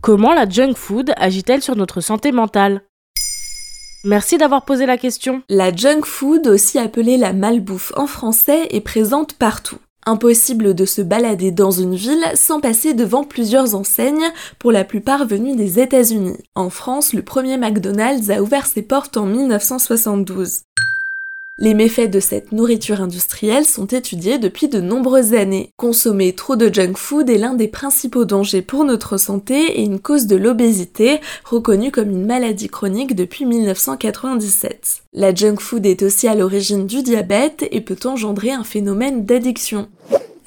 Comment 0.00 0.32
la 0.32 0.48
junk 0.48 0.74
food 0.74 1.12
agit-elle 1.16 1.60
sur 1.60 1.74
notre 1.74 2.00
santé 2.00 2.30
mentale? 2.30 2.82
Merci 4.04 4.38
d'avoir 4.38 4.64
posé 4.64 4.86
la 4.86 4.96
question. 4.96 5.42
La 5.48 5.74
junk 5.74 6.02
food, 6.04 6.46
aussi 6.46 6.78
appelée 6.78 7.16
la 7.16 7.32
malbouffe 7.32 7.92
en 7.96 8.06
français, 8.06 8.68
est 8.70 8.80
présente 8.80 9.34
partout. 9.34 9.78
Impossible 10.06 10.74
de 10.74 10.84
se 10.84 11.02
balader 11.02 11.50
dans 11.50 11.72
une 11.72 11.96
ville 11.96 12.24
sans 12.34 12.60
passer 12.60 12.94
devant 12.94 13.24
plusieurs 13.24 13.74
enseignes, 13.74 14.30
pour 14.60 14.70
la 14.70 14.84
plupart 14.84 15.26
venues 15.26 15.56
des 15.56 15.80
États-Unis. 15.80 16.38
En 16.54 16.70
France, 16.70 17.12
le 17.12 17.22
premier 17.22 17.58
McDonald's 17.58 18.30
a 18.30 18.40
ouvert 18.40 18.66
ses 18.66 18.82
portes 18.82 19.16
en 19.16 19.26
1972. 19.26 20.60
Les 21.60 21.74
méfaits 21.74 22.08
de 22.08 22.20
cette 22.20 22.52
nourriture 22.52 23.00
industrielle 23.00 23.64
sont 23.64 23.86
étudiés 23.86 24.38
depuis 24.38 24.68
de 24.68 24.80
nombreuses 24.80 25.34
années. 25.34 25.72
Consommer 25.76 26.32
trop 26.32 26.54
de 26.54 26.72
junk 26.72 26.92
food 26.94 27.28
est 27.28 27.36
l'un 27.36 27.54
des 27.54 27.66
principaux 27.66 28.24
dangers 28.24 28.62
pour 28.62 28.84
notre 28.84 29.16
santé 29.16 29.80
et 29.80 29.82
une 29.82 29.98
cause 29.98 30.28
de 30.28 30.36
l'obésité, 30.36 31.20
reconnue 31.44 31.90
comme 31.90 32.10
une 32.10 32.26
maladie 32.26 32.68
chronique 32.68 33.16
depuis 33.16 33.44
1997. 33.44 35.02
La 35.14 35.34
junk 35.34 35.56
food 35.58 35.84
est 35.84 36.04
aussi 36.04 36.28
à 36.28 36.36
l'origine 36.36 36.86
du 36.86 37.02
diabète 37.02 37.66
et 37.72 37.80
peut 37.80 37.98
engendrer 38.04 38.52
un 38.52 38.62
phénomène 38.62 39.24
d'addiction. 39.24 39.88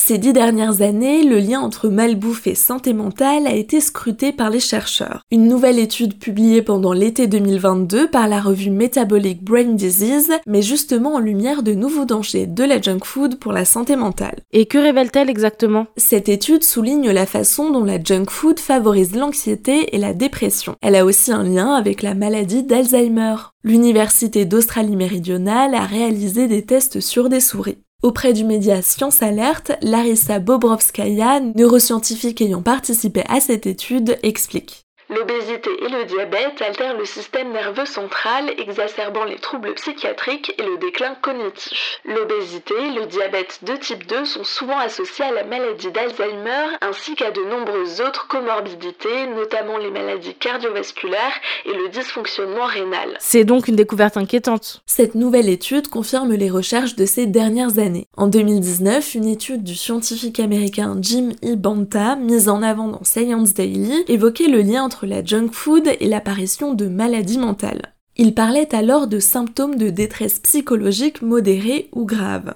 Ces 0.00 0.16
dix 0.16 0.32
dernières 0.32 0.80
années, 0.80 1.24
le 1.24 1.38
lien 1.38 1.60
entre 1.60 1.88
malbouffe 1.88 2.46
et 2.46 2.54
santé 2.54 2.94
mentale 2.94 3.46
a 3.48 3.52
été 3.52 3.80
scruté 3.80 4.32
par 4.32 4.48
les 4.48 4.60
chercheurs. 4.60 5.22
Une 5.32 5.48
nouvelle 5.48 5.78
étude 5.78 6.18
publiée 6.18 6.62
pendant 6.62 6.92
l'été 6.92 7.26
2022 7.26 8.08
par 8.08 8.28
la 8.28 8.40
revue 8.40 8.70
Metabolic 8.70 9.42
Brain 9.42 9.74
Disease 9.74 10.30
met 10.46 10.62
justement 10.62 11.16
en 11.16 11.18
lumière 11.18 11.62
de 11.62 11.74
nouveaux 11.74 12.04
dangers 12.04 12.46
de 12.46 12.64
la 12.64 12.80
junk 12.80 13.00
food 13.04 13.38
pour 13.38 13.52
la 13.52 13.64
santé 13.64 13.96
mentale. 13.96 14.38
Et 14.52 14.66
que 14.66 14.78
révèle-t-elle 14.78 15.28
exactement? 15.28 15.88
Cette 15.96 16.28
étude 16.28 16.64
souligne 16.64 17.10
la 17.10 17.26
façon 17.26 17.70
dont 17.70 17.84
la 17.84 18.02
junk 18.02 18.30
food 18.30 18.60
favorise 18.60 19.16
l'anxiété 19.16 19.94
et 19.94 19.98
la 19.98 20.14
dépression. 20.14 20.76
Elle 20.80 20.94
a 20.94 21.04
aussi 21.04 21.32
un 21.32 21.42
lien 21.42 21.74
avec 21.74 22.02
la 22.02 22.14
maladie 22.14 22.62
d'Alzheimer. 22.62 23.34
L'Université 23.64 24.44
d'Australie 24.44 24.96
méridionale 24.96 25.74
a 25.74 25.84
réalisé 25.84 26.46
des 26.46 26.64
tests 26.64 27.00
sur 27.00 27.28
des 27.28 27.40
souris. 27.40 27.78
Auprès 28.04 28.32
du 28.32 28.44
média 28.44 28.80
Science 28.80 29.24
Alerte, 29.24 29.72
Larissa 29.82 30.38
Bobrovskaya, 30.38 31.40
neuroscientifique 31.40 32.40
ayant 32.40 32.62
participé 32.62 33.24
à 33.28 33.40
cette 33.40 33.66
étude, 33.66 34.16
explique. 34.22 34.87
L'obésité 35.10 35.70
et 35.82 35.88
le 35.88 36.04
diabète 36.04 36.60
altèrent 36.60 36.96
le 36.96 37.06
système 37.06 37.50
nerveux 37.52 37.86
central, 37.86 38.52
exacerbant 38.58 39.24
les 39.24 39.38
troubles 39.38 39.72
psychiatriques 39.72 40.54
et 40.58 40.62
le 40.62 40.76
déclin 40.76 41.14
cognitif. 41.22 42.00
L'obésité 42.04 42.74
et 42.74 42.92
le 42.92 43.06
diabète 43.06 43.60
de 43.62 43.74
type 43.76 44.06
2 44.06 44.26
sont 44.26 44.44
souvent 44.44 44.78
associés 44.78 45.24
à 45.24 45.32
la 45.32 45.44
maladie 45.44 45.90
d'Alzheimer 45.90 46.76
ainsi 46.82 47.14
qu'à 47.14 47.30
de 47.30 47.40
nombreuses 47.40 48.02
autres 48.02 48.28
comorbidités, 48.28 49.26
notamment 49.34 49.78
les 49.78 49.90
maladies 49.90 50.34
cardiovasculaires 50.34 51.40
et 51.64 51.72
le 51.72 51.88
dysfonctionnement 51.88 52.66
rénal. 52.66 53.16
C'est 53.18 53.44
donc 53.44 53.68
une 53.68 53.76
découverte 53.76 54.18
inquiétante. 54.18 54.82
Cette 54.84 55.14
nouvelle 55.14 55.48
étude 55.48 55.88
confirme 55.88 56.34
les 56.34 56.50
recherches 56.50 56.96
de 56.96 57.06
ces 57.06 57.24
dernières 57.24 57.78
années. 57.78 58.08
En 58.18 58.26
2019, 58.26 59.14
une 59.14 59.28
étude 59.28 59.62
du 59.62 59.74
scientifique 59.74 60.38
américain 60.38 60.96
Jim 61.00 61.30
E. 61.42 61.54
Banta, 61.54 62.16
mise 62.16 62.50
en 62.50 62.62
avant 62.62 62.88
dans 62.88 63.04
Science 63.04 63.54
Daily, 63.54 64.04
évoquait 64.08 64.48
le 64.48 64.60
lien 64.60 64.82
entre 64.82 64.97
la 65.06 65.24
junk 65.24 65.50
food 65.52 65.88
et 66.00 66.06
l'apparition 66.06 66.74
de 66.74 66.86
maladies 66.86 67.38
mentales. 67.38 67.94
Il 68.16 68.34
parlait 68.34 68.74
alors 68.74 69.06
de 69.06 69.20
symptômes 69.20 69.76
de 69.76 69.90
détresse 69.90 70.40
psychologique 70.40 71.22
modérée 71.22 71.88
ou 71.92 72.04
grave. 72.04 72.54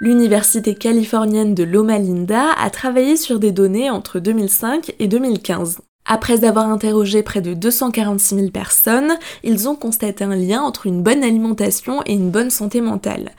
L'université 0.00 0.74
californienne 0.74 1.54
de 1.54 1.64
Loma 1.64 1.98
Linda 1.98 2.52
a 2.56 2.70
travaillé 2.70 3.16
sur 3.16 3.38
des 3.38 3.52
données 3.52 3.90
entre 3.90 4.20
2005 4.20 4.94
et 4.98 5.08
2015. 5.08 5.80
Après 6.06 6.44
avoir 6.44 6.70
interrogé 6.70 7.22
près 7.22 7.42
de 7.42 7.52
246 7.52 8.34
000 8.36 8.50
personnes, 8.50 9.18
ils 9.44 9.68
ont 9.68 9.76
constaté 9.76 10.24
un 10.24 10.36
lien 10.36 10.62
entre 10.62 10.86
une 10.86 11.02
bonne 11.02 11.22
alimentation 11.22 12.00
et 12.06 12.14
une 12.14 12.30
bonne 12.30 12.50
santé 12.50 12.80
mentale. 12.80 13.32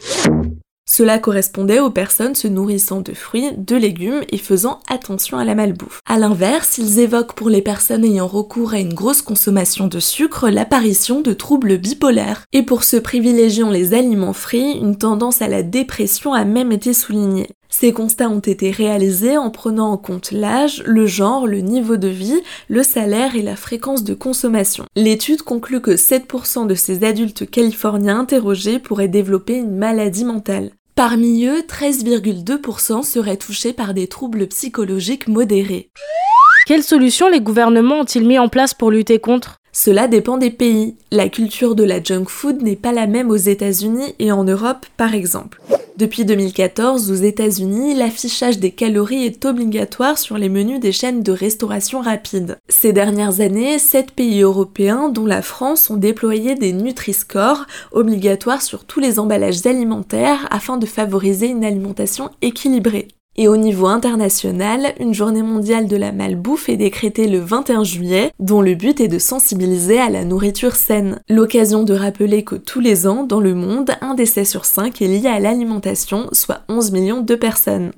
Cela 0.92 1.20
correspondait 1.20 1.80
aux 1.80 1.92
personnes 1.92 2.34
se 2.34 2.48
nourrissant 2.48 3.02
de 3.02 3.14
fruits, 3.14 3.52
de 3.56 3.76
légumes 3.76 4.24
et 4.30 4.40
faisant 4.40 4.80
attention 4.90 5.38
à 5.38 5.46
la 5.46 5.54
malbouffe. 5.54 6.02
A 6.08 6.18
l'inverse, 6.18 6.80
ils 6.80 6.98
évoquent 7.00 7.36
pour 7.36 7.50
les 7.50 7.62
personnes 7.62 8.04
ayant 8.04 8.26
recours 8.26 8.74
à 8.74 8.80
une 8.80 8.96
grosse 8.96 9.22
consommation 9.22 9.86
de 9.86 10.00
sucre 10.00 10.50
l'apparition 10.50 11.22
de 11.22 11.34
troubles 11.34 11.78
bipolaires. 11.78 12.44
Et 12.54 12.64
pour 12.64 12.84
ceux 12.84 13.02
privilégiant 13.02 13.70
les 13.70 13.94
aliments 13.94 14.34
frits, 14.34 14.80
une 14.80 14.98
tendance 14.98 15.44
à 15.44 15.48
la 15.48 15.62
dépression 15.62 16.34
a 16.34 16.44
même 16.44 16.72
été 16.72 16.94
soulignée. 16.94 17.50
Ces 17.70 17.94
constats 17.94 18.30
ont 18.30 18.40
été 18.40 18.72
réalisés 18.72 19.38
en 19.38 19.52
prenant 19.52 19.92
en 19.92 19.98
compte 19.98 20.32
l'âge, 20.32 20.82
le 20.88 21.06
genre, 21.06 21.46
le 21.46 21.60
niveau 21.60 21.98
de 21.98 22.08
vie, 22.08 22.42
le 22.68 22.82
salaire 22.82 23.36
et 23.36 23.44
la 23.44 23.56
fréquence 23.56 24.04
de 24.04 24.16
consommation. 24.16 24.86
L'étude 24.96 25.44
conclut 25.44 25.80
que 25.80 25.92
7% 25.92 26.66
de 26.66 26.74
ces 26.74 27.04
adultes 27.04 27.48
californiens 27.48 28.22
interrogés 28.22 28.80
pourraient 28.80 29.08
développer 29.08 29.54
une 29.54 29.78
maladie 29.78 30.26
mentale. 30.26 30.72
Parmi 31.00 31.46
eux, 31.46 31.62
13,2% 31.62 33.04
seraient 33.04 33.38
touchés 33.38 33.72
par 33.72 33.94
des 33.94 34.08
troubles 34.08 34.48
psychologiques 34.48 35.30
modérés. 35.30 35.92
Quelles 36.68 36.84
solutions 36.84 37.30
les 37.30 37.40
gouvernements 37.40 38.02
ont-ils 38.02 38.28
mis 38.28 38.38
en 38.38 38.50
place 38.50 38.74
pour 38.74 38.92
lutter 38.92 39.18
contre? 39.18 39.60
Cela 39.72 40.10
dépend 40.10 40.38
des 40.38 40.50
pays. 40.50 40.98
La 41.10 41.30
culture 41.30 41.76
de 41.76 41.86
la 41.86 42.04
junk 42.04 42.26
food 42.28 42.62
n'est 42.64 42.76
pas 42.76 42.92
la 42.92 43.08
même 43.08 43.32
aux 43.32 43.38
États-Unis 43.38 44.14
et 44.20 44.34
en 44.34 44.44
Europe, 44.44 44.88
par 44.98 45.14
exemple. 45.14 45.62
Depuis 46.00 46.24
2014, 46.24 47.12
aux 47.12 47.16
États-Unis, 47.16 47.94
l'affichage 47.94 48.58
des 48.58 48.72
calories 48.72 49.26
est 49.26 49.44
obligatoire 49.44 50.18
sur 50.18 50.38
les 50.38 50.48
menus 50.48 50.80
des 50.80 50.94
chaînes 50.94 51.24
de 51.24 51.34
restauration 51.34 52.00
rapide. 52.00 52.58
Ces 52.70 52.94
dernières 52.94 53.42
années, 53.42 53.80
sept 53.80 54.12
pays 54.12 54.40
européens, 54.40 55.10
dont 55.10 55.26
la 55.26 55.42
France, 55.42 55.90
ont 55.90 55.98
déployé 55.98 56.56
des 56.56 56.72
Nutri-Score 56.72 57.66
obligatoires 57.92 58.62
sur 58.62 58.86
tous 58.86 59.02
les 59.02 59.20
emballages 59.20 59.66
alimentaires 59.66 60.48
afin 60.52 60.78
de 60.78 60.86
favoriser 60.86 61.48
une 61.48 61.66
alimentation 61.66 62.30
équilibrée. 62.42 63.10
Et 63.42 63.48
au 63.48 63.56
niveau 63.56 63.88
international, 63.88 64.94
une 65.00 65.14
journée 65.14 65.44
mondiale 65.44 65.88
de 65.88 65.96
la 65.96 66.12
malbouffe 66.12 66.68
est 66.68 66.76
décrétée 66.76 67.26
le 67.26 67.40
21 67.40 67.86
juillet, 67.86 68.34
dont 68.38 68.62
le 68.62 68.76
but 68.76 69.00
est 69.00 69.08
de 69.08 69.18
sensibiliser 69.18 69.98
à 69.98 70.10
la 70.10 70.26
nourriture 70.26 70.76
saine. 70.76 71.22
L'occasion 71.30 71.84
de 71.84 71.94
rappeler 71.94 72.44
que 72.44 72.56
tous 72.56 72.82
les 72.82 73.08
ans, 73.08 73.24
dans 73.24 73.40
le 73.40 73.56
monde, 73.56 73.92
un 74.02 74.14
décès 74.14 74.44
sur 74.44 74.66
cinq 74.66 75.02
est 75.02 75.08
lié 75.08 75.28
à 75.30 75.40
l'alimentation, 75.40 76.28
soit 76.34 76.64
11 76.68 76.92
millions 76.92 77.22
de 77.22 77.36
personnes. 77.36 77.94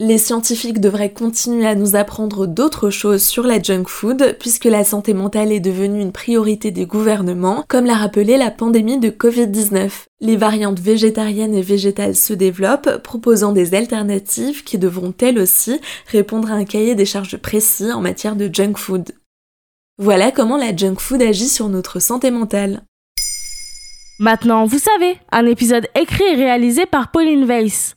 Les 0.00 0.18
scientifiques 0.18 0.80
devraient 0.80 1.12
continuer 1.12 1.66
à 1.66 1.74
nous 1.74 1.96
apprendre 1.96 2.46
d'autres 2.46 2.88
choses 2.88 3.24
sur 3.24 3.42
la 3.42 3.60
junk 3.60 3.86
food, 3.88 4.36
puisque 4.38 4.66
la 4.66 4.84
santé 4.84 5.12
mentale 5.12 5.50
est 5.50 5.58
devenue 5.58 6.00
une 6.00 6.12
priorité 6.12 6.70
des 6.70 6.86
gouvernements, 6.86 7.64
comme 7.66 7.84
l'a 7.84 7.96
rappelé 7.96 8.36
la 8.36 8.52
pandémie 8.52 9.00
de 9.00 9.10
Covid-19. 9.10 9.90
Les 10.20 10.36
variantes 10.36 10.78
végétariennes 10.78 11.54
et 11.54 11.62
végétales 11.62 12.14
se 12.14 12.32
développent, 12.32 13.02
proposant 13.02 13.50
des 13.50 13.74
alternatives 13.74 14.62
qui 14.62 14.78
devront 14.78 15.14
elles 15.20 15.40
aussi 15.40 15.80
répondre 16.06 16.52
à 16.52 16.54
un 16.54 16.64
cahier 16.64 16.94
des 16.94 17.04
charges 17.04 17.36
précis 17.36 17.90
en 17.90 18.00
matière 18.00 18.36
de 18.36 18.48
junk 18.52 18.76
food. 18.76 19.10
Voilà 19.98 20.30
comment 20.30 20.56
la 20.58 20.76
junk 20.76 21.00
food 21.00 21.22
agit 21.22 21.48
sur 21.48 21.68
notre 21.68 21.98
santé 21.98 22.30
mentale. 22.30 22.82
Maintenant, 24.20 24.64
vous 24.64 24.78
savez, 24.78 25.16
un 25.32 25.46
épisode 25.46 25.86
écrit 25.96 26.24
et 26.24 26.34
réalisé 26.34 26.86
par 26.86 27.10
Pauline 27.10 27.44
Weiss. 27.44 27.96